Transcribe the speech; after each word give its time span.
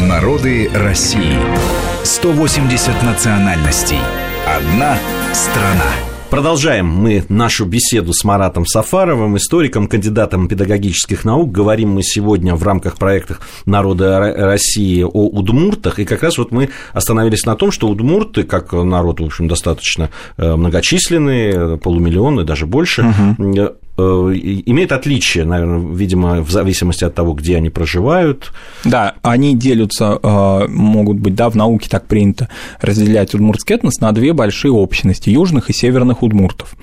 Народы 0.00 0.70
России. 0.72 1.36
180 2.02 3.02
национальностей. 3.02 3.98
Одна 4.46 4.96
страна. 5.34 5.84
Продолжаем 6.30 6.86
мы 6.86 7.26
нашу 7.28 7.66
беседу 7.66 8.14
с 8.14 8.24
Маратом 8.24 8.64
Сафаровым, 8.64 9.36
историком, 9.36 9.88
кандидатом 9.88 10.48
педагогических 10.48 11.26
наук. 11.26 11.52
Говорим 11.52 11.90
мы 11.90 12.02
сегодня 12.02 12.54
в 12.54 12.62
рамках 12.62 12.96
проекта 12.96 13.36
«Народа 13.66 14.18
России» 14.34 15.02
о 15.02 15.26
удмуртах. 15.28 15.98
И 15.98 16.06
как 16.06 16.22
раз 16.22 16.38
вот 16.38 16.52
мы 16.52 16.70
остановились 16.94 17.44
на 17.44 17.54
том, 17.54 17.70
что 17.70 17.88
удмурты, 17.88 18.44
как 18.44 18.72
народ, 18.72 19.20
в 19.20 19.24
общем, 19.24 19.46
достаточно 19.46 20.08
э, 20.38 20.56
многочисленный, 20.56 21.76
полумиллионный, 21.76 22.44
даже 22.44 22.64
больше, 22.64 23.02
угу 23.02 23.76
имеет 23.98 24.92
отличие, 24.92 25.44
наверное, 25.44 25.94
видимо, 25.94 26.40
в 26.40 26.50
зависимости 26.50 27.04
от 27.04 27.14
того, 27.14 27.34
где 27.34 27.56
они 27.56 27.70
проживают. 27.70 28.52
Да, 28.84 29.14
они 29.22 29.54
делятся, 29.54 30.18
э, 30.22 30.68
могут 30.68 31.18
быть, 31.18 31.34
да, 31.34 31.50
в 31.50 31.56
науке 31.56 31.88
так 31.90 32.06
принято 32.06 32.48
разделять 32.80 33.34
удмуртский 33.34 33.74
этнос 33.74 34.00
на 34.00 34.12
две 34.12 34.32
большие 34.32 34.72
общности– 34.72 35.30
южных 35.30 35.70
и 35.70 35.72
северных 35.72 36.22
удмуртов. 36.22 36.74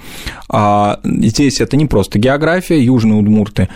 А 0.49 0.99
здесь 1.04 1.62
это 1.62 1.77
не 1.77 1.85
просто 1.85 2.20
география, 2.20 2.84
южные 2.84 3.20
удмурты 3.20 3.70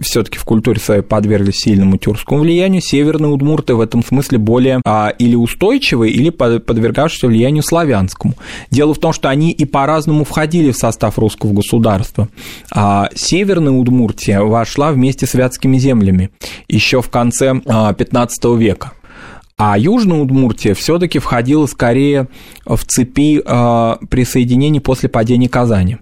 все 0.00 0.22
таки 0.22 0.38
в 0.38 0.44
культуре 0.44 0.80
своей 0.80 1.02
подверглись 1.02 1.56
сильному 1.56 1.96
тюркскому 1.96 2.40
влиянию, 2.40 2.80
северные 2.80 3.32
удмурты 3.32 3.74
в 3.74 3.80
этом 3.80 4.04
смысле 4.04 4.38
более 4.38 4.80
а, 4.84 5.08
или 5.18 5.34
устойчивые, 5.34 6.12
или 6.12 6.30
подвергавшиеся 6.30 7.26
влиянию 7.26 7.62
славянскому. 7.62 8.34
Дело 8.70 8.94
в 8.94 8.98
том, 8.98 9.12
что 9.12 9.28
они 9.28 9.50
и 9.50 9.64
по-разному 9.64 10.24
входили 10.24 10.70
в 10.70 10.76
состав 10.76 11.18
русского 11.18 11.52
государства. 11.52 12.28
А 12.74 13.10
Северная 13.14 13.72
Удмуртия 13.72 14.40
вошла 14.40 14.92
вместе 14.92 15.26
с 15.26 15.34
вятскими 15.34 15.76
землями 15.76 16.30
еще 16.68 17.02
в 17.02 17.10
конце 17.10 17.54
15 17.54 18.44
а, 18.44 18.54
века. 18.56 18.92
А 19.58 19.78
Южная 19.78 20.18
Удмуртия 20.18 20.74
все-таки 20.74 21.18
входила 21.18 21.66
скорее 21.66 22.28
в 22.64 22.84
цепи 22.84 23.42
э, 23.44 24.06
присоединений 24.06 24.80
после 24.80 25.08
падения 25.08 25.48
Казани. 25.48 25.98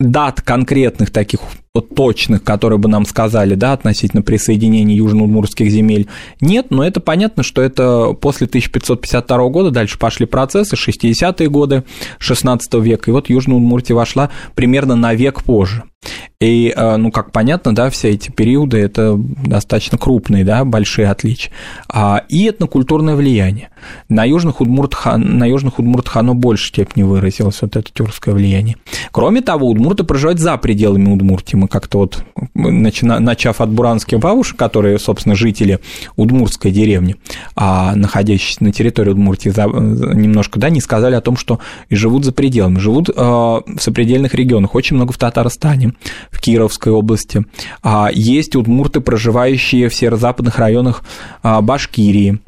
Дат 0.00 0.40
конкретных 0.40 1.10
таких 1.10 1.40
точных, 1.80 2.44
которые 2.44 2.78
бы 2.78 2.88
нам 2.88 3.04
сказали, 3.04 3.56
да, 3.56 3.72
относительно 3.72 4.22
присоединения 4.22 4.94
южноудмуртских 4.94 5.68
земель, 5.68 6.06
нет, 6.40 6.66
но 6.70 6.86
это 6.86 7.00
понятно, 7.00 7.42
что 7.42 7.62
это 7.62 8.12
после 8.12 8.46
1552 8.46 9.48
года, 9.48 9.70
дальше 9.72 9.98
пошли 9.98 10.24
процессы, 10.26 10.76
60-е 10.76 11.48
годы 11.48 11.82
16 12.18 12.74
века, 12.74 13.10
и 13.10 13.12
вот 13.12 13.28
Южная 13.28 13.56
Удмуртия 13.56 13.96
вошла 13.96 14.30
примерно 14.54 14.94
на 14.94 15.14
век 15.14 15.42
позже. 15.42 15.82
И, 16.40 16.72
э, 16.76 16.96
ну, 16.96 17.10
как 17.10 17.32
понятно, 17.32 17.74
да, 17.74 17.88
все 17.90 18.10
эти 18.10 18.30
периоды– 18.30 18.78
это 18.78 19.14
достаточно 19.16 19.96
крупные, 19.96 20.44
да, 20.44 20.64
большие 20.64 21.08
отличия. 21.08 21.52
А, 21.88 22.22
и 22.28 22.48
этнокультурное 22.48 23.14
влияние. 23.14 23.70
На 24.08 24.24
южных 24.24 24.60
удмуртах, 24.60 25.16
на 25.16 25.46
южных 25.46 25.78
удмуртах 25.78 26.16
оно 26.16 26.34
больше 26.34 26.68
степени 26.68 27.02
выразилось, 27.02 27.62
вот 27.62 27.76
это 27.76 27.90
тюркское 27.90 28.34
влияние. 28.34 28.76
Кроме 29.10 29.40
того, 29.40 29.68
удмурты 29.68 30.04
проживают 30.04 30.40
за 30.40 30.56
пределами 30.58 31.12
Удмуртии. 31.14 31.56
Мы 31.64 31.68
как-то 31.68 32.00
вот, 32.00 32.22
начав 32.52 33.62
от 33.62 33.70
буранских 33.70 34.18
бабушек, 34.18 34.58
которые, 34.58 34.98
собственно, 34.98 35.34
жители 35.34 35.80
удмуртской 36.14 36.70
деревни, 36.70 37.16
а 37.56 37.96
находящиеся 37.96 38.64
на 38.64 38.70
территории 38.70 39.12
Удмуртии, 39.12 39.48
немножко, 39.48 40.60
да, 40.60 40.68
не 40.68 40.82
сказали 40.82 41.14
о 41.14 41.22
том, 41.22 41.38
что 41.38 41.60
и 41.88 41.94
живут 41.94 42.26
за 42.26 42.32
пределами. 42.32 42.78
Живут 42.78 43.08
э, 43.08 43.12
в 43.16 43.62
сопредельных 43.78 44.34
регионах, 44.34 44.74
очень 44.74 44.96
много 44.96 45.14
в 45.14 45.16
Татарстане, 45.16 45.94
в 46.30 46.38
Кировской 46.38 46.92
области. 46.92 47.46
А 47.82 48.10
есть 48.12 48.56
удмурты, 48.56 49.00
проживающие 49.00 49.88
в 49.88 49.94
северо-западных 49.94 50.58
районах 50.58 51.02
а, 51.42 51.62
Башкирии. 51.62 52.40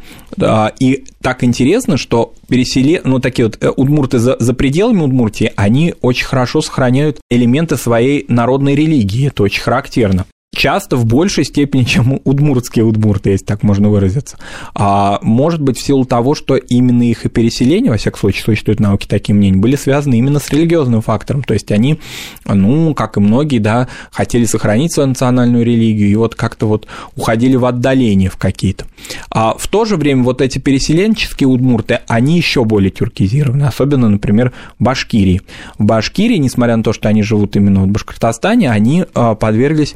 И 0.79 1.05
так 1.27 1.43
интересно, 1.43 1.97
что 1.97 2.35
пересели, 2.49 3.01
ну, 3.03 3.19
такие 3.19 3.47
вот 3.47 3.59
э, 3.61 3.69
удмурты 3.75 4.21
за, 4.21 4.37
за 4.39 4.55
пределами 4.55 5.03
Удмуртии, 5.03 5.53
они 5.57 5.93
очень 6.01 6.25
хорошо 6.25 6.61
сохраняют 6.63 7.19
элементы 7.29 7.77
своей 7.77 8.27
народной 8.29 8.77
религии. 8.77 9.27
Это 9.27 9.43
очень 9.43 9.61
характерно 9.61 10.27
часто 10.57 10.97
в 10.97 11.05
большей 11.05 11.45
степени, 11.45 11.83
чем 11.85 12.21
удмуртские 12.25 12.85
удмурты, 12.85 13.31
если 13.31 13.45
так 13.45 13.63
можно 13.63 13.91
выразиться. 13.91 14.39
А 14.75 15.19
может 15.23 15.61
быть, 15.61 15.79
в 15.79 15.85
силу 15.85 16.05
того, 16.05 16.35
что 16.35 16.57
именно 16.57 17.03
их 17.03 17.27
и 17.27 17.29
переселение, 17.29 17.91
во 17.91 17.99
всяком 17.99 18.21
случае, 18.21 18.45
существуют 18.45 18.81
науки 18.81 19.07
такие 19.07 19.35
мнения, 19.35 19.59
были 19.59 19.77
связаны 19.77 20.19
именно 20.19 20.39
с 20.39 20.51
религиозным 20.51 21.03
фактором. 21.03 21.43
То 21.43 21.55
есть 21.55 21.71
они, 21.71 22.01
ну, 22.47 22.95
как 22.95 23.17
и 23.17 23.21
многие, 23.21 23.59
да, 23.59 23.89
хотели 24.11 24.47
сохранить 24.47 24.93
свою 24.93 25.11
национальную 25.11 25.65
религию 25.65 26.09
и 26.09 26.15
вот 26.15 26.35
как-то 26.35 26.67
вот 26.67 26.87
уходили 27.15 27.57
в 27.57 27.67
отдаление 27.67 28.31
в 28.31 28.37
какие-то. 28.37 28.87
А 29.31 29.57
в 29.59 29.69
то 29.69 29.85
же 29.85 29.97
время 29.97 30.23
вот 30.23 30.41
эти 30.41 30.59
переселенческие 30.59 31.49
удмурты, 31.49 32.01
они 32.09 32.37
еще 32.37 32.65
более 32.65 32.91
тюркизированы, 32.91 33.65
особенно, 33.65 34.09
например, 34.09 34.53
в 34.79 34.85
Башкирии. 34.85 35.43
В 35.79 35.85
Башкирии, 35.85 36.37
несмотря 36.37 36.77
на 36.77 36.83
то, 36.83 36.93
что 36.93 37.09
они 37.09 37.23
живут 37.23 37.57
именно 37.57 37.83
в 37.83 37.89
Башкортостане, 37.89 38.71
они 38.71 39.05
а, 39.15 39.35
подверглись 39.35 39.95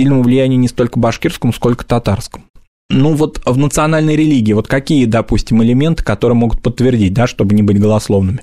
сильному 0.00 0.22
влиянию 0.22 0.58
не 0.58 0.68
столько 0.68 0.98
башкирскому, 0.98 1.52
сколько 1.52 1.84
татарскому 1.84 2.49
ну 2.90 3.14
вот 3.14 3.40
в 3.44 3.56
национальной 3.56 4.16
религии, 4.16 4.52
вот 4.52 4.66
какие, 4.66 5.06
допустим, 5.06 5.62
элементы, 5.62 6.04
которые 6.04 6.36
могут 6.36 6.60
подтвердить, 6.60 7.14
да, 7.14 7.26
чтобы 7.26 7.54
не 7.54 7.62
быть 7.62 7.80
голословными. 7.80 8.40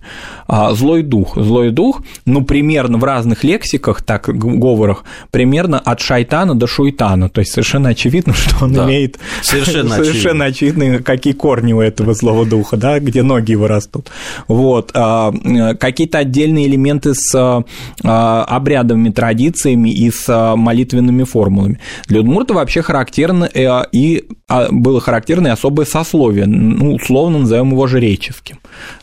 А, 0.48 0.74
злой 0.74 1.04
дух. 1.04 1.36
Злой 1.36 1.72
дух, 1.72 2.02
ну, 2.26 2.44
примерно 2.44 2.98
в 2.98 3.04
разных 3.04 3.44
лексиках, 3.44 4.02
так, 4.02 4.30
говорах, 4.30 5.04
примерно 5.32 5.80
от 5.80 6.00
шайтана 6.00 6.56
до 6.56 6.66
шуйтана. 6.66 7.30
То 7.30 7.42
есть 7.42 7.52
совершенно 7.52 7.90
очевидно, 7.90 8.34
что 8.36 8.66
он 8.66 8.74
да. 8.74 8.86
имеет 8.86 9.20
совершенно, 9.42 9.90
совершенно 9.96 10.46
очевидно. 10.46 10.82
очевидно, 10.86 11.04
какие 11.04 11.34
корни 11.34 11.74
у 11.74 11.82
этого 11.82 12.14
злого 12.14 12.46
духа, 12.46 12.78
да, 12.78 13.00
где 13.00 13.24
ноги 13.24 13.52
его 13.52 13.68
растут. 13.68 14.10
Вот. 14.48 14.92
А, 14.94 15.34
какие-то 15.78 16.20
отдельные 16.20 16.68
элементы 16.68 17.14
с 17.14 17.36
а, 17.36 18.44
обрядовыми 18.46 19.10
традициями 19.10 19.90
и 19.90 20.10
с 20.10 20.56
молитвенными 20.56 21.24
формулами. 21.24 21.80
Для 22.08 22.22
удмурта 22.22 22.54
вообще 22.54 22.82
характерно 22.82 23.50
э, 23.54 23.84
и 23.92 24.24
было 24.72 25.02
характерно 25.02 25.48
и 25.48 25.52
особое 25.52 25.86
сословие, 25.86 26.46
ну, 26.46 26.96
условно 26.96 27.40
назовем 27.40 27.72
его 27.72 27.88
жреческим. 27.88 28.60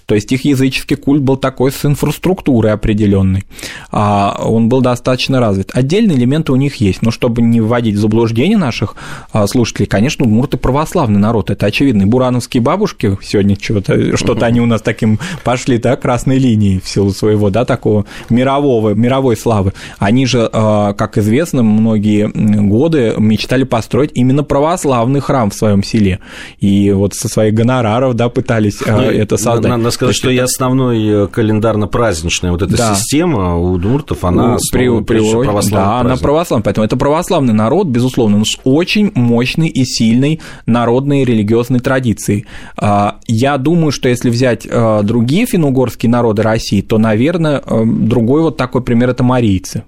То 0.06 0.14
есть 0.14 0.30
их 0.32 0.44
языческий 0.44 0.96
культ 0.96 1.22
был 1.22 1.36
такой 1.36 1.72
с 1.72 1.84
инфраструктурой 1.84 2.72
определенной. 2.72 3.44
А 3.90 4.38
он 4.44 4.68
был 4.68 4.80
достаточно 4.80 5.40
развит. 5.40 5.70
Отдельные 5.72 6.16
элементы 6.16 6.52
у 6.52 6.56
них 6.56 6.76
есть, 6.76 7.02
но 7.02 7.10
чтобы 7.10 7.42
не 7.42 7.60
вводить 7.60 7.96
в 7.96 7.98
заблуждение 7.98 8.58
наших 8.58 8.96
а, 9.32 9.46
слушателей, 9.46 9.86
конечно, 9.86 10.24
удмурты 10.24 10.56
православный 10.56 11.18
народ, 11.18 11.50
это 11.50 11.66
очевидно. 11.66 12.02
И 12.02 12.06
бурановские 12.06 12.62
бабушки 12.62 13.18
сегодня 13.22 13.56
что-то, 13.60 14.16
что-то 14.16 14.46
они 14.46 14.60
у 14.60 14.66
нас 14.66 14.82
таким 14.82 15.18
пошли, 15.42 15.78
да, 15.78 15.96
красной 15.96 16.38
линией 16.38 16.80
в 16.80 16.88
силу 16.88 17.10
своего, 17.10 17.50
да, 17.50 17.64
такого 17.64 18.04
мирового, 18.28 18.90
мировой 18.90 19.36
славы. 19.36 19.72
Они 19.98 20.26
же, 20.26 20.48
а, 20.52 20.92
как 20.92 21.18
известно, 21.18 21.62
многие 21.62 22.30
годы 22.68 23.14
мечтали 23.18 23.64
построить 23.64 24.10
именно 24.14 24.42
православный 24.42 25.20
храм 25.20 25.50
в 25.50 25.54
своем 25.54 25.82
селе. 25.82 26.20
И 26.60 26.92
вот 26.92 27.14
со 27.14 27.28
своих 27.28 27.54
гонораров, 27.54 28.14
да, 28.14 28.28
пытались 28.28 28.80
ну, 28.86 29.00
это 29.00 29.36
создать. 29.36 29.70
Надо 29.70 29.93
сказать, 29.94 30.14
что 30.14 30.30
и 30.30 30.38
основной 30.38 31.24
э, 31.24 31.26
календарно-праздничная 31.28 32.52
вот 32.52 32.62
эта 32.62 32.76
да. 32.76 32.94
система 32.94 33.56
у 33.56 33.72
удмуртов, 33.72 34.24
она 34.24 34.58
при, 34.72 35.02
при, 35.02 35.18
православный 35.18 35.70
Да, 35.70 36.00
она 36.00 36.16
православная, 36.16 36.64
поэтому 36.64 36.84
это 36.84 36.96
православный 36.96 37.54
народ, 37.54 37.86
безусловно, 37.86 38.38
но 38.38 38.44
с 38.44 38.58
очень 38.64 39.12
мощной 39.14 39.68
и 39.68 39.84
сильной 39.84 40.40
народной 40.66 41.24
религиозной 41.24 41.80
традицией. 41.80 42.46
А, 42.76 43.16
я 43.26 43.58
думаю, 43.58 43.92
что 43.92 44.08
если 44.08 44.30
взять 44.30 44.66
э, 44.68 45.00
другие 45.02 45.46
финно-угорские 45.46 46.10
народы 46.10 46.42
России, 46.42 46.80
то, 46.80 46.98
наверное, 46.98 47.62
э, 47.64 47.84
другой 47.84 48.42
вот 48.42 48.56
такой 48.56 48.82
пример– 48.82 49.08
это 49.10 49.22
марийцы 49.22 49.84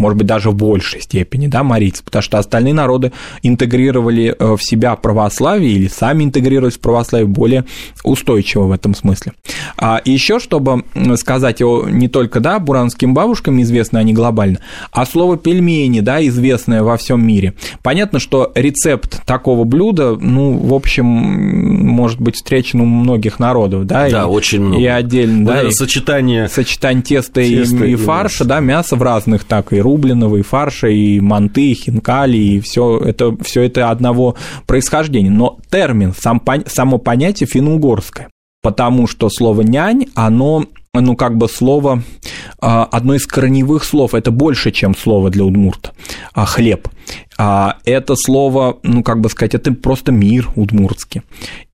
может 0.00 0.18
быть, 0.18 0.26
даже 0.26 0.50
в 0.50 0.54
большей 0.54 1.02
степени, 1.02 1.46
да, 1.46 1.62
марийцы, 1.62 2.02
потому 2.02 2.22
что 2.22 2.38
остальные 2.38 2.74
народы 2.74 3.12
интегрировали 3.42 4.34
э, 4.36 4.56
в 4.56 4.62
себя 4.62 4.96
православие 4.96 5.72
или 5.72 5.88
сами 5.88 6.24
интегрировались 6.24 6.76
в 6.76 6.80
православие 6.80 7.28
более 7.28 7.64
устойчиво 8.02 8.64
в 8.64 8.72
этом 8.72 8.94
смысле. 8.94 9.32
А 9.76 10.00
еще, 10.04 10.40
чтобы 10.40 10.84
сказать 11.16 11.62
о 11.62 11.86
не 11.88 12.08
только, 12.08 12.40
да, 12.40 12.58
буранским 12.58 13.14
бабушкам 13.14 13.60
известны 13.62 13.98
они 13.98 14.14
глобально, 14.14 14.58
а 14.90 15.04
слово 15.04 15.36
пельмени, 15.36 16.00
да, 16.00 16.26
известное 16.26 16.82
во 16.82 16.96
всем 16.96 17.24
мире. 17.24 17.54
Понятно, 17.82 18.18
что 18.18 18.52
рецепт 18.54 19.24
такого 19.26 19.64
блюда, 19.64 20.16
ну, 20.16 20.56
в 20.56 20.72
общем, 20.72 21.04
может 21.04 22.20
быть 22.20 22.36
встречен 22.36 22.80
у 22.80 22.86
многих 22.86 23.38
народов, 23.38 23.86
да, 23.86 24.08
да 24.08 24.22
и, 24.22 24.24
очень 24.24 24.60
много. 24.60 24.82
И 24.82 24.86
отдельно, 24.86 25.44
вот 25.44 25.54
да, 25.54 25.68
и 25.68 25.70
сочетание, 25.72 26.48
сочетание 26.48 27.02
теста, 27.02 27.42
теста 27.42 27.84
и, 27.84 27.92
и 27.92 27.96
фарша, 27.96 28.44
да, 28.44 28.60
мясо 28.60 28.96
в 28.96 29.02
разных 29.02 29.44
так 29.44 29.72
и 29.72 29.80
рубленого, 29.90 30.36
и 30.36 30.42
фарша, 30.42 30.88
и 30.88 31.20
манты, 31.20 31.72
и 31.72 31.74
хинкали, 31.74 32.36
и 32.36 32.60
все 32.60 32.98
это, 32.98 33.36
все 33.42 33.62
это 33.62 33.90
одного 33.90 34.36
происхождения. 34.66 35.30
Но 35.30 35.58
термин, 35.70 36.14
сам, 36.16 36.40
само 36.66 36.98
понятие 36.98 37.48
финно-угорское, 37.48 38.28
потому 38.62 39.06
что 39.06 39.28
слово 39.28 39.62
«нянь», 39.62 40.06
оно 40.14 40.64
ну, 40.92 41.14
как 41.14 41.36
бы 41.36 41.48
слово, 41.48 42.02
а, 42.60 42.84
одно 42.84 43.14
из 43.14 43.24
корневых 43.24 43.84
слов, 43.84 44.12
это 44.12 44.32
больше, 44.32 44.72
чем 44.72 44.96
слово 44.96 45.30
для 45.30 45.44
удмурта, 45.44 45.92
а, 46.32 46.44
хлеб. 46.46 46.88
А, 47.38 47.76
это 47.84 48.16
слово, 48.16 48.78
ну, 48.82 49.04
как 49.04 49.20
бы 49.20 49.28
сказать, 49.28 49.54
это 49.54 49.72
просто 49.72 50.10
мир 50.10 50.48
удмуртский. 50.56 51.22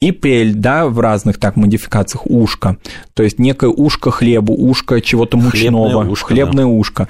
И 0.01 0.11
пель, 0.11 0.53
да, 0.55 0.87
в 0.87 1.01
разных 1.01 1.39
так 1.39 1.57
модификациях 1.57 2.27
ушко, 2.27 2.77
то 3.15 3.23
есть 3.23 3.39
некое 3.39 3.71
ушко 3.71 4.11
хлебу, 4.11 4.55
ушко 4.55 5.01
чего-то 5.01 5.39
мучного, 5.39 5.89
хлебное 5.89 6.13
ушко. 6.13 6.27
Хлебное 6.27 6.65
да. 6.65 6.71
ушко. 6.71 7.09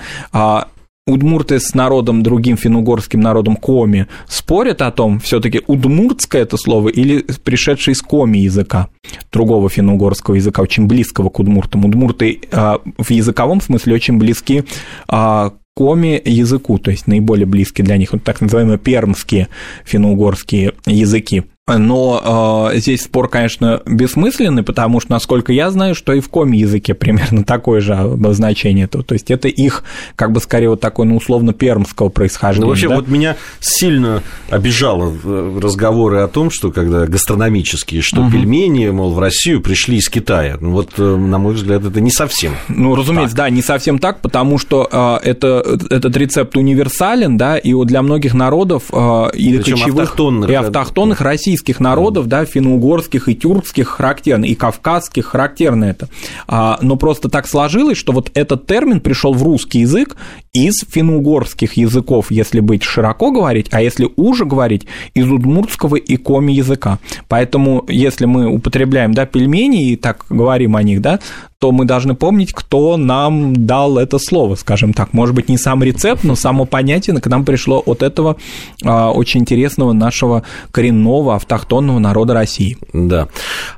Удмурты 1.09 1.61
с 1.61 1.73
народом, 1.73 2.25
другим 2.25 2.57
финугорским 2.57 3.21
народом 3.21 3.55
Коми 3.55 4.09
спорят 4.27 4.83
о 4.83 4.91
том, 4.91 5.21
все-таки 5.21 5.63
удмуртское 5.69 6.43
это 6.43 6.57
слово 6.57 6.89
или 6.89 7.25
пришедшее 7.45 7.93
из 7.93 8.03
Коми 8.03 8.39
языка, 8.39 8.89
другого 9.31 9.69
финугорского 9.69 10.35
языка, 10.35 10.63
очень 10.63 10.89
близкого 10.89 11.29
к 11.29 11.39
удмуртам. 11.39 11.85
Удмурты 11.85 12.41
а, 12.51 12.81
в 12.99 13.09
языковом 13.13 13.61
смысле 13.61 13.95
очень 13.95 14.19
близки 14.19 14.65
а, 15.07 15.53
коми 15.77 16.21
языку, 16.25 16.79
то 16.79 16.91
есть 16.91 17.07
наиболее 17.07 17.47
близкие 17.47 17.85
для 17.85 17.99
них, 17.99 18.13
вот 18.13 18.25
так 18.25 18.41
называемые 18.41 18.79
пермские 18.79 19.47
финно-угорские 19.85 20.73
языки. 20.87 21.45
Но 21.69 22.71
э, 22.73 22.79
здесь 22.79 23.03
спор, 23.03 23.29
конечно, 23.29 23.83
бессмысленный, 23.87 24.63
потому 24.63 25.01
что, 25.01 25.11
насколько 25.11 25.53
я 25.53 25.69
знаю, 25.73 25.97
что 25.97 26.13
и 26.13 26.21
в 26.21 26.29
коми 26.29 26.59
языке 26.59 26.95
примерно 27.07 27.43
такое 27.43 27.81
же 27.81 27.95
обозначение. 27.95 28.87
То, 28.87 29.03
то 29.03 29.15
есть 29.15 29.33
это 29.33 29.49
их, 29.49 29.83
как 30.15 30.31
бы 30.31 30.39
скорее, 30.41 30.71
вот 30.71 30.81
такое, 30.81 31.09
ну, 31.09 31.17
условно, 31.17 31.53
пермского 31.53 32.09
происхождения. 32.09 32.67
Ну, 32.67 32.71
вообще, 32.71 32.89
да? 32.89 32.95
вот 32.95 33.09
меня 33.09 33.37
сильно 33.59 34.23
обижало 34.49 35.13
разговоры 35.61 36.19
о 36.19 36.29
том, 36.29 36.53
что 36.53 36.71
когда 36.71 37.05
гастрономические, 37.07 38.01
что 38.01 38.21
угу. 38.21 38.31
пельмени, 38.31 38.87
мол, 38.91 39.13
в 39.13 39.19
Россию 39.19 39.61
пришли 39.61 39.97
из 39.97 40.09
Китая. 40.09 40.59
Ну, 40.61 40.71
вот, 40.71 40.91
э, 40.99 41.03
на 41.03 41.39
мой 41.39 41.55
взгляд, 41.55 41.85
это 41.85 42.01
не 42.01 42.13
совсем. 42.13 42.55
Ну, 42.69 42.95
разумеется, 42.95 43.35
так. 43.35 43.47
да, 43.47 43.51
не 43.51 43.63
совсем 43.63 43.99
так, 43.99 44.21
потому 44.21 44.59
что 44.59 44.89
э, 45.25 45.29
это, 45.29 45.65
этот 45.91 46.17
рецепт 46.17 46.57
универсален, 46.57 47.37
да, 47.37 47.59
и 47.59 47.75
для 47.87 48.03
многих 48.03 48.35
народов 48.35 48.85
э, 48.93 49.31
и 49.35 49.59
Причем 49.59 49.79
кочевых, 49.79 50.03
автохтонных, 50.05 50.49
и 50.49 50.55
автохтонных 50.55 51.21
России 51.21 51.56
российских 51.57 51.81
народов, 51.81 52.27
да, 52.29 52.45
финно-угорских 52.45 53.29
и 53.29 53.35
тюркских 53.35 53.89
характерно, 53.89 54.45
и 54.45 54.55
кавказских 54.55 55.27
характерно 55.27 55.85
это. 55.85 56.09
А, 56.47 56.79
но 56.83 56.97
просто 56.97 57.29
так 57.29 57.49
сложилось, 57.49 57.97
что 57.97 58.13
вот 58.13 58.31
этот 58.35 58.67
термин 58.67 59.01
пришел 59.01 59.33
в 59.33 59.43
русский 59.43 59.81
язык 59.81 60.17
из 60.53 60.85
финно-угорских 60.91 61.75
языков, 61.75 62.31
если 62.31 62.61
быть 62.61 62.83
широко 62.83 63.31
говорить, 63.31 63.69
а 63.73 63.81
если 63.81 64.11
уже 64.17 64.45
говорить, 64.45 64.87
из 65.15 65.31
удмуртского 65.31 65.97
и 65.97 66.17
коми 66.17 66.53
языка. 66.53 66.99
Поэтому, 67.29 67.85
если 67.89 68.27
мы 68.27 68.47
употребляем, 68.47 69.15
да, 69.15 69.25
пельмени 69.25 69.93
и 69.93 69.97
так 69.97 70.27
говорим 70.29 70.77
о 70.77 70.83
них, 70.83 71.01
да, 71.01 71.21
то 71.59 71.73
мы 71.73 71.87
должны 71.87 72.15
помнить, 72.15 72.53
кто 72.53 72.97
нам 72.97 73.67
дал 73.67 73.99
это 73.99 74.19
слово, 74.19 74.57
скажем 74.57 74.93
так. 74.93 75.15
Может 75.15 75.35
быть, 75.35 75.49
не 75.49 75.57
сам 75.57 75.83
рецепт, 75.83 76.23
но 76.23 76.35
само 76.35 76.67
понятие 76.67 77.19
к 77.19 77.27
нам 77.29 77.45
пришло 77.45 77.83
от 77.85 78.03
этого 78.03 78.37
а, 78.85 79.11
очень 79.11 79.41
интересного 79.41 79.93
нашего 79.93 80.43
коренного 80.71 81.35
автохтонного 81.35 81.99
народа 81.99 82.35
России. 82.35 82.77
Да. 82.93 83.29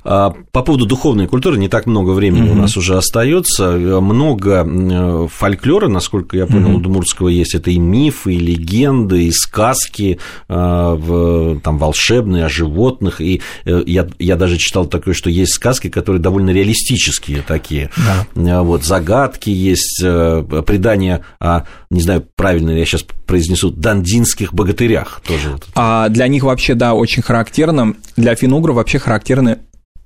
А, 0.02 0.34
по 0.50 0.62
поводу 0.62 0.86
духовной 0.86 1.28
культуры 1.28 1.56
не 1.56 1.68
так 1.68 1.86
много 1.86 2.10
времени 2.10 2.48
mm-hmm. 2.48 2.52
у 2.52 2.54
нас 2.56 2.76
уже 2.76 2.96
остается. 2.96 3.70
Много 3.72 5.28
фольклора, 5.28 5.88
насколько 5.88 6.36
я 6.36 6.46
понял, 6.46 6.70
mm-hmm. 6.70 6.74
у 6.74 6.78
Удмуртского 6.78 7.28
есть. 7.28 7.54
Это 7.54 7.70
и 7.70 7.78
мифы, 7.78 8.34
и 8.34 8.38
легенды, 8.38 9.26
и 9.26 9.30
сказки, 9.30 10.18
а, 10.48 11.58
там, 11.62 11.78
волшебные 11.78 12.46
о 12.46 12.48
животных. 12.48 13.20
И 13.20 13.40
э, 13.64 13.82
я, 13.86 14.08
я 14.18 14.36
даже 14.36 14.56
читал 14.56 14.86
такое, 14.86 15.14
что 15.14 15.30
есть 15.30 15.54
сказки, 15.54 15.88
которые 15.88 16.20
довольно 16.20 16.50
реалистические 16.50 17.42
такие 17.42 17.67
такие. 17.68 17.90
Да. 18.34 18.62
Вот, 18.62 18.84
загадки 18.84 19.50
есть, 19.50 20.00
э, 20.02 20.42
предания 20.66 21.24
о, 21.38 21.62
не 21.90 22.00
знаю, 22.00 22.26
правильно 22.36 22.70
ли 22.70 22.80
я 22.80 22.86
сейчас 22.86 23.04
произнесу, 23.26 23.70
дандинских 23.70 24.54
богатырях 24.54 25.20
тоже. 25.26 25.58
А 25.74 26.08
для 26.08 26.28
них 26.28 26.44
вообще, 26.44 26.74
да, 26.74 26.94
очень 26.94 27.22
характерно, 27.22 27.94
для 28.16 28.34
финугров 28.34 28.76
вообще 28.76 28.98
характерны 28.98 29.58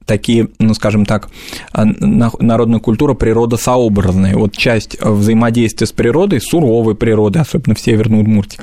такие, 0.06 0.48
ну, 0.58 0.74
скажем 0.74 1.06
так, 1.06 1.28
а, 1.72 1.84
народная 1.84 2.80
культура 2.80 3.14
природа 3.14 3.56
сообразная. 3.56 4.36
Вот 4.36 4.56
часть 4.56 5.00
взаимодействия 5.00 5.86
с 5.86 5.92
природой, 5.92 6.40
суровой 6.40 6.94
природы, 6.94 7.38
особенно 7.38 7.74
в 7.74 7.80
Северной 7.80 8.20
Удмуртии, 8.20 8.58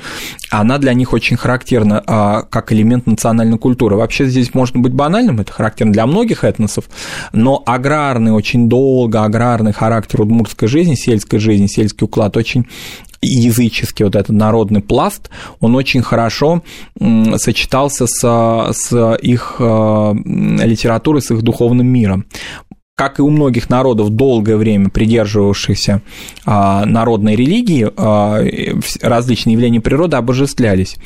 она 0.50 0.78
для 0.78 0.94
них 0.94 1.12
очень 1.12 1.36
характерна 1.36 2.02
а, 2.06 2.42
как 2.42 2.72
элемент 2.72 3.06
национальной 3.06 3.58
культуры. 3.58 3.96
Вообще 3.96 4.26
здесь 4.26 4.54
можно 4.54 4.80
быть 4.80 4.92
банальным, 4.92 5.40
это 5.40 5.52
характерно 5.52 5.92
для 5.92 6.06
многих 6.06 6.44
этносов, 6.44 6.84
но 7.32 7.62
аграрный, 7.66 8.32
очень 8.32 8.68
долго 8.68 9.24
аграрный 9.24 9.72
характер 9.72 10.22
удмуртской 10.22 10.68
жизни, 10.68 10.94
сельской 10.94 11.38
жизни, 11.38 11.66
сельский 11.66 12.04
уклад 12.04 12.36
очень 12.36 12.66
языческий 13.22 14.04
вот 14.04 14.16
этот 14.16 14.34
народный 14.34 14.80
пласт, 14.80 15.30
он 15.60 15.76
очень 15.76 16.02
хорошо 16.02 16.62
сочетался 17.36 18.06
с, 18.06 18.72
с 18.72 19.16
их 19.22 19.56
э, 19.58 20.12
литературой, 20.64 21.22
с 21.22 21.30
их 21.30 21.42
духовным 21.42 21.86
миром 21.86 22.26
как 23.00 23.18
и 23.18 23.22
у 23.22 23.30
многих 23.30 23.70
народов, 23.70 24.10
долгое 24.10 24.58
время 24.58 24.90
придерживавшихся 24.90 26.02
а, 26.44 26.84
народной 26.84 27.34
религии, 27.34 27.90
а, 27.96 28.44
различные 29.00 29.54
явления 29.54 29.80
природы 29.80 30.18
обожествлялись. 30.18 30.96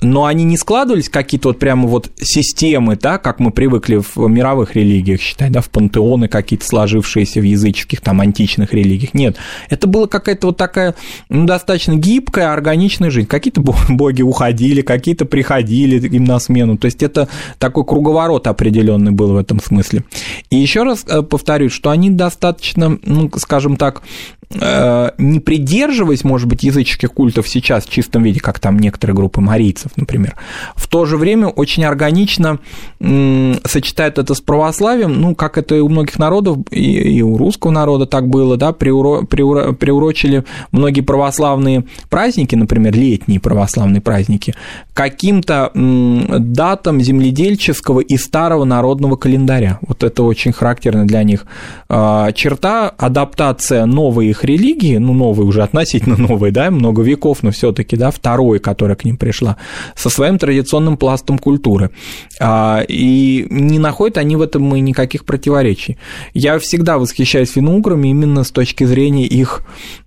Но 0.00 0.26
они 0.26 0.44
не 0.44 0.56
складывались 0.56 1.08
какие-то 1.08 1.48
вот 1.48 1.58
прямо 1.58 1.88
вот 1.88 2.12
системы, 2.20 2.94
да, 2.94 3.18
как 3.18 3.40
мы 3.40 3.50
привыкли 3.50 3.96
в 3.96 4.28
мировых 4.28 4.76
религиях 4.76 5.20
считать, 5.20 5.50
да, 5.50 5.60
в 5.60 5.70
пантеоны 5.70 6.28
какие-то 6.28 6.64
сложившиеся 6.64 7.40
в 7.40 7.42
языческих, 7.42 8.00
там, 8.00 8.20
античных 8.20 8.72
религиях. 8.72 9.12
Нет, 9.12 9.36
это 9.70 9.88
была 9.88 10.06
какая-то 10.06 10.46
вот 10.46 10.56
такая 10.56 10.94
ну, 11.28 11.46
достаточно 11.46 11.96
гибкая, 11.96 12.52
органичная 12.52 13.10
жизнь. 13.10 13.26
Какие-то 13.26 13.60
боги 13.88 14.22
уходили, 14.22 14.82
какие-то 14.82 15.24
приходили 15.24 15.98
им 16.06 16.22
на 16.22 16.38
смену. 16.38 16.78
То 16.78 16.84
есть 16.84 17.02
это 17.02 17.26
такой 17.58 17.84
круговорот 17.84 18.46
определенный 18.46 19.10
был 19.10 19.32
в 19.32 19.36
этом 19.36 19.60
смысле. 19.60 20.04
И 20.50 20.56
еще 20.56 20.84
раз 20.84 21.04
повторяю, 21.28 21.39
повторюсь, 21.40 21.72
что 21.72 21.88
они 21.88 22.10
достаточно, 22.10 22.98
ну, 23.02 23.30
скажем 23.38 23.78
так, 23.78 24.02
не 24.52 25.38
придерживаясь, 25.38 26.24
может 26.24 26.48
быть, 26.48 26.64
языческих 26.64 27.12
культов 27.12 27.48
сейчас 27.48 27.84
в 27.84 27.90
чистом 27.90 28.24
виде, 28.24 28.40
как 28.40 28.58
там 28.58 28.78
некоторые 28.78 29.14
группы 29.14 29.40
марийцев, 29.40 29.92
например, 29.96 30.34
в 30.74 30.88
то 30.88 31.04
же 31.04 31.16
время 31.16 31.46
очень 31.46 31.84
органично 31.84 32.58
сочетают 32.98 34.18
это 34.18 34.34
с 34.34 34.40
православием, 34.40 35.20
ну, 35.20 35.34
как 35.34 35.56
это 35.56 35.76
и 35.76 35.80
у 35.80 35.88
многих 35.88 36.18
народов, 36.18 36.58
и, 36.70 37.22
у 37.22 37.36
русского 37.36 37.70
народа 37.70 38.06
так 38.06 38.28
было, 38.28 38.56
да, 38.56 38.72
приуро, 38.72 39.22
приуро, 39.22 39.72
приурочили 39.72 40.44
многие 40.72 41.02
православные 41.02 41.84
праздники, 42.08 42.56
например, 42.56 42.94
летние 42.94 43.40
православные 43.40 44.00
праздники, 44.00 44.54
каким-то 44.94 45.70
датам 45.74 47.00
земледельческого 47.00 48.00
и 48.00 48.16
старого 48.16 48.64
народного 48.64 49.16
календаря. 49.16 49.78
Вот 49.86 50.02
это 50.02 50.22
очень 50.22 50.52
характерно 50.52 51.06
для 51.06 51.22
них 51.22 51.46
а, 51.88 52.32
черта, 52.32 52.88
адаптация 52.88 53.86
новой 53.86 54.28
их 54.28 54.39
религии, 54.44 54.96
ну, 54.96 55.12
новой 55.12 55.44
уже 55.44 55.62
относительно 55.62 56.16
новой, 56.16 56.50
да, 56.50 56.70
много 56.70 57.02
веков, 57.02 57.42
но 57.42 57.50
все 57.50 57.72
таки 57.72 57.96
да, 57.96 58.10
второй, 58.10 58.58
которая 58.58 58.96
к 58.96 59.04
ним 59.04 59.16
пришла, 59.16 59.56
со 59.94 60.10
своим 60.10 60.38
традиционным 60.38 60.96
пластом 60.96 61.38
культуры. 61.38 61.90
А, 62.40 62.82
и 62.86 63.46
не 63.50 63.78
находят 63.78 64.18
они 64.18 64.36
в 64.36 64.42
этом 64.42 64.74
и 64.74 64.80
никаких 64.80 65.24
противоречий. 65.24 65.98
Я 66.34 66.58
всегда 66.58 66.98
восхищаюсь 66.98 67.50
финуграми 67.50 68.08
именно 68.08 68.44
с 68.44 68.50
точки 68.50 68.84
зрения 68.84 69.26
их 69.26 69.62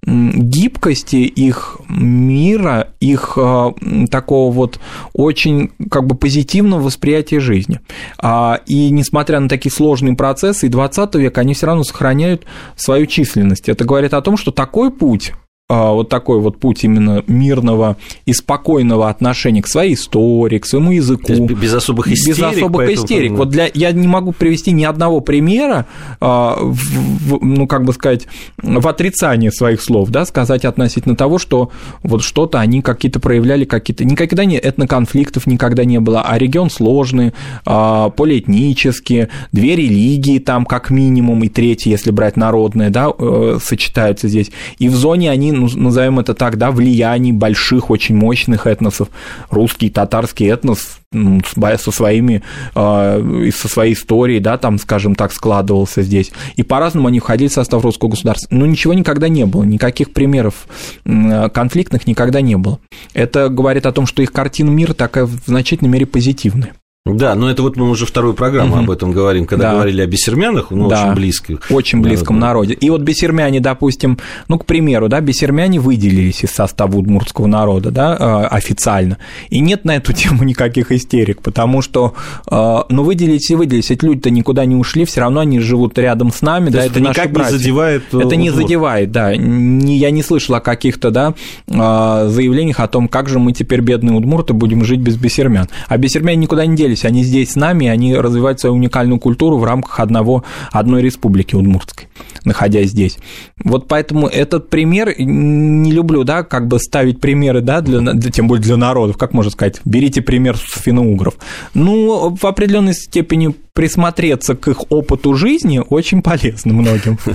гибкости, 0.06 1.16
их 1.18 1.80
мира, 1.88 2.90
их 3.00 3.38
а, 3.38 3.74
такого 4.10 4.52
вот 4.52 4.80
очень 5.14 5.72
как 5.90 6.08
бы 6.08 6.16
позитивного 6.16 6.82
восприятия 6.82 7.40
жизни. 7.40 7.80
А, 8.18 8.60
и 8.66 8.90
несмотря 8.90 9.40
на 9.40 9.48
такие 9.48 9.72
сложные 9.72 10.16
процессы, 10.16 10.66
и 10.66 10.70
20 10.70 11.16
век 11.16 11.38
они 11.38 11.54
все 11.54 11.68
равно 11.68 11.84
сохраняют 11.84 12.46
свою 12.76 13.06
численность. 13.06 13.70
Это 13.70 13.86
говорит 13.86 14.14
о 14.14 14.22
том, 14.24 14.38
что 14.38 14.52
такой 14.52 14.92
путь 14.92 15.34
вот 15.70 16.10
такой 16.10 16.40
вот 16.40 16.60
путь 16.60 16.84
именно 16.84 17.24
мирного 17.28 17.98
и 18.26 18.34
спокойного 18.34 19.10
отношения 19.10 19.62
к 19.62 19.68
своей 19.68 19.94
истории, 19.94 20.60
к 20.60 20.66
своему 20.66 20.92
языку. 20.92 21.28
То 21.28 21.34
есть 21.34 21.52
без 21.52 21.74
особых 21.74 22.08
истерик. 22.08 22.38
Без 22.38 22.44
особых 22.44 22.90
истерик. 22.90 23.32
Вот 23.32 23.50
для, 23.50 23.70
я 23.74 23.92
не 23.92 24.08
могу 24.08 24.34
привести 24.34 24.72
ни 24.72 24.84
одного 24.84 25.22
примера, 25.22 25.88
а, 26.20 26.58
в, 26.60 27.44
ну, 27.44 27.66
как 27.66 27.86
бы 27.86 27.94
сказать, 27.94 28.28
в 28.58 28.86
отрицании 28.88 29.50
своих 29.50 29.82
слов, 29.82 30.10
да, 30.10 30.26
сказать 30.26 30.66
относительно 30.66 31.16
того, 31.16 31.40
что 31.40 31.72
вот 32.04 32.24
что-то 32.24 32.60
они 32.60 32.82
какие-то 32.82 33.20
проявляли, 33.22 33.64
какие-то... 33.64 34.04
Никогда 34.04 34.44
не 34.46 34.58
этноконфликтов 34.58 35.48
никогда 35.48 35.86
не 35.86 36.00
было, 36.00 36.24
а 36.24 36.38
регион 36.38 36.70
сложный, 36.70 37.34
а, 37.66 38.10
полиэтнический, 38.10 39.28
две 39.54 39.76
религии 39.78 40.40
там 40.40 40.66
как 40.66 40.90
минимум, 40.90 41.44
и 41.44 41.50
третья, 41.50 41.92
если 41.92 42.12
брать 42.12 42.36
народные, 42.36 42.90
да, 42.90 43.12
э, 43.18 43.60
сочетаются 43.62 44.28
здесь. 44.28 44.52
И 44.78 44.90
в 44.90 44.96
зоне 44.96 45.32
они 45.32 45.53
ну, 45.54 45.70
назовем 45.76 46.20
это 46.20 46.34
так, 46.34 46.58
да, 46.58 46.72
влияний 46.72 47.32
больших, 47.32 47.90
очень 47.90 48.16
мощных 48.16 48.68
этносов, 48.68 49.10
русский, 49.50 49.90
татарский 49.90 50.48
этнос 50.48 51.00
ну, 51.12 51.42
со 51.46 51.92
своими, 51.92 52.42
э, 52.76 53.50
со 53.56 53.68
своей 53.68 53.94
историей, 53.94 54.40
да, 54.40 54.58
там, 54.58 54.80
скажем 54.80 55.16
так, 55.16 55.32
складывался 55.32 56.02
здесь. 56.02 56.32
И 56.56 56.64
по-разному 56.64 57.08
они 57.08 57.20
входили 57.20 57.50
в 57.50 57.54
состав 57.54 57.84
русского 57.84 58.10
государства. 58.10 58.48
Но 58.52 58.66
ничего 58.66 58.94
никогда 58.94 59.28
не 59.28 59.46
было, 59.46 59.64
никаких 59.64 60.12
примеров 60.12 60.68
конфликтных 61.04 62.08
никогда 62.08 62.42
не 62.42 62.56
было. 62.56 62.80
Это 63.14 63.50
говорит 63.50 63.86
о 63.86 63.92
том, 63.92 64.06
что 64.06 64.22
их 64.22 64.32
картина 64.32 64.70
мира 64.70 64.94
такая 64.94 65.26
в 65.26 65.46
значительной 65.46 65.92
мере 65.92 66.06
позитивная. 66.06 66.74
Да, 67.06 67.36
но 67.36 67.52
это 67.52 67.64
вот 67.64 67.76
мы 67.76 67.90
уже 67.90 68.06
вторую 68.06 68.34
программу 68.34 68.76
угу. 68.76 68.84
об 68.84 68.92
этом 68.92 69.12
говорим, 69.12 69.46
когда 69.46 69.72
да. 69.72 69.74
говорили 69.74 70.00
о 70.00 70.08
бессермянах, 70.08 70.72
ну, 70.72 70.88
да. 70.88 71.04
очень 71.04 71.16
близких. 71.16 71.60
Очень 71.70 72.02
близком 72.02 72.40
народе. 72.40 72.76
И 72.76 72.90
вот 72.90 73.02
бессермяне, 73.02 73.60
допустим, 73.60 74.20
ну, 74.48 74.58
к 74.58 74.66
примеру, 74.66 75.10
да, 75.10 75.20
бессермяне 75.20 75.82
выделились 75.82 76.46
из 76.46 76.52
состава 76.52 76.96
удмуртского 76.96 77.48
народа, 77.48 77.92
да, 77.92 78.16
э, 78.18 78.46
официально. 78.56 79.18
И 79.50 79.60
нет 79.60 79.84
на 79.84 79.98
эту 79.98 80.14
тему 80.14 80.46
никаких 80.46 80.94
истерик, 80.94 81.42
потому 81.42 81.82
что, 81.82 82.14
э, 82.50 82.80
ну, 82.88 83.04
выделились 83.04 83.52
и 83.52 83.56
выделились, 83.56 83.92
эти 83.92 84.06
люди-то 84.06 84.30
никуда 84.30 84.64
не 84.64 84.78
ушли, 84.78 85.04
все 85.04 85.20
равно 85.20 85.42
они 85.42 85.60
живут 85.60 86.00
рядом 86.00 86.32
с 86.32 86.42
нами, 86.42 86.68
То 86.68 86.78
да, 86.78 86.86
это, 86.86 87.02
никак 87.02 87.38
не 87.38 87.50
задевает 87.50 88.04
э, 88.14 88.20
Это 88.22 88.38
не 88.38 88.50
задевает, 88.50 89.12
да. 89.12 89.36
Не, 89.36 89.98
я 89.98 90.10
не 90.10 90.24
слышал 90.24 90.56
о 90.56 90.62
каких-то, 90.62 91.12
да, 91.12 91.34
заявлениях 91.68 92.80
о 92.80 92.88
том, 92.88 93.10
как 93.10 93.28
же 93.28 93.40
мы 93.40 93.52
теперь, 93.52 93.82
бедные 93.82 94.16
удмурты, 94.16 94.54
будем 94.54 94.86
жить 94.86 95.02
без 95.02 95.18
бессермян. 95.18 95.68
А 95.90 95.98
бессермяне 95.98 96.38
никуда 96.38 96.66
не 96.66 96.78
делись 96.78 96.93
остались, 96.94 97.06
они 97.06 97.24
здесь 97.24 97.52
с 97.52 97.56
нами, 97.56 97.88
они 97.88 98.16
развивают 98.16 98.60
свою 98.60 98.76
уникальную 98.76 99.20
культуру 99.20 99.58
в 99.58 99.64
рамках 99.64 100.00
одного, 100.00 100.44
одной 100.72 101.02
республики 101.02 101.56
Удмуртской, 101.56 102.08
находясь 102.46 102.90
здесь. 102.90 103.18
Вот 103.64 103.88
поэтому 103.88 104.28
этот 104.28 104.70
пример, 104.70 105.14
не 105.18 105.92
люблю, 105.92 106.24
да, 106.24 106.44
как 106.44 106.68
бы 106.68 106.80
ставить 106.80 107.20
примеры, 107.20 107.62
да, 107.62 107.82
для, 107.82 108.00
для, 108.00 108.32
тем 108.32 108.48
более 108.48 108.64
для 108.64 108.78
народов, 108.78 109.18
как 109.18 109.34
можно 109.34 109.52
сказать, 109.52 109.82
берите 109.86 110.22
пример 110.22 110.58
с 110.58 110.82
финно-угров. 110.82 111.36
Ну, 111.74 112.36
в 112.36 112.46
определенной 112.46 112.94
степени 112.94 113.56
присмотреться 113.74 114.56
к 114.56 114.68
их 114.68 114.92
опыту 114.92 115.34
жизни 115.34 115.82
очень 115.90 116.22
полезно 116.22 116.74
многим. 116.74 117.18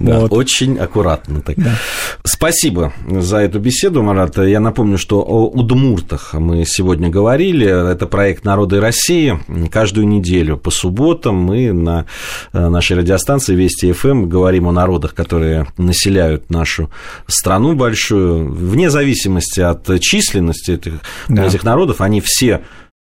Да, 0.00 0.20
вот. 0.20 0.32
очень 0.32 0.78
аккуратно. 0.78 1.40
Так. 1.40 1.56
Да. 1.56 1.76
Спасибо 2.24 2.92
за 3.06 3.38
эту 3.38 3.60
беседу, 3.60 4.02
Марат. 4.02 4.36
Я 4.38 4.60
напомню, 4.60 4.98
что 4.98 5.20
о 5.20 5.46
удмуртах 5.46 6.34
мы 6.34 6.64
сегодня 6.66 7.08
говорили. 7.10 7.66
Это 7.92 8.06
проект 8.06 8.44
«Народы 8.44 8.80
России». 8.80 9.38
Каждую 9.70 10.08
неделю 10.08 10.56
по 10.56 10.70
субботам 10.70 11.36
мы 11.36 11.72
на 11.72 12.06
э, 12.52 12.68
нашей 12.68 12.96
радиостанции 12.96 13.54
Вести 13.54 13.92
ФМ 13.92 14.28
говорим 14.28 14.68
о 14.68 14.72
народах, 14.72 15.14
которые 15.14 15.66
населяют 15.76 16.50
нашу 16.50 16.90
страну 17.26 17.74
большую. 17.74 18.52
Вне 18.52 18.90
зависимости 18.90 19.60
от 19.60 20.00
численности 20.00 20.72
этих, 20.72 20.94
да. 21.28 21.46
этих 21.46 21.62
народов, 21.62 22.00
они 22.00 22.20
все 22.20 22.62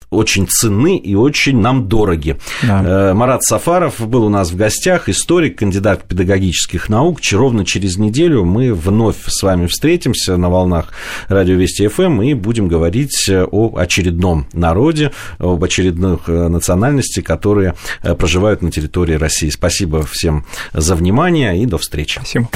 очень 0.09 0.47
ценны 0.47 0.97
и 0.97 1.15
очень 1.15 1.59
нам 1.59 1.88
дороги. 1.88 2.38
Да. 2.63 2.83
Э, 2.83 3.13
Марат 3.13 3.43
Сафаров 3.43 4.07
был 4.07 4.25
у 4.25 4.29
нас 4.29 4.51
в 4.51 4.55
гостях, 4.55 5.09
историк, 5.09 5.59
кандидат 5.59 6.07
педагогических 6.07 6.89
наук. 6.89 7.19
Ровно 7.31 7.65
через 7.65 7.97
неделю 7.97 8.45
мы 8.45 8.74
вновь 8.74 9.17
с 9.27 9.43
вами 9.43 9.67
встретимся 9.67 10.38
на 10.38 10.50
волнах 10.50 10.91
радио 11.27 11.55
Вести 11.55 11.88
ФМ 11.88 12.21
и 12.21 12.33
будем 12.33 12.67
говорить 12.67 13.29
о 13.29 13.75
очередном 13.77 14.47
народе, 14.53 15.12
об 15.39 15.63
очередных 15.63 16.27
э, 16.27 16.47
национальностях, 16.47 17.24
которые 17.24 17.75
э, 18.01 18.15
проживают 18.15 18.62
на 18.62 18.71
территории 18.71 19.15
России. 19.15 19.50
Спасибо 19.50 20.03
всем 20.05 20.45
за 20.74 20.95
внимание 20.95 21.62
и 21.62 21.65
до 21.65 21.77
встречи. 21.77 22.17
Спасибо. 22.17 22.50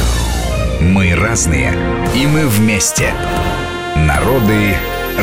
Мы 0.82 1.14
разные, 1.14 1.74
и 2.16 2.26
мы 2.26 2.48
вместе. 2.48 3.14
Народы 3.96 4.76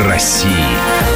России. 0.07 1.16